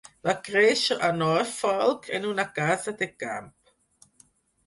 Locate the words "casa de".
2.55-3.09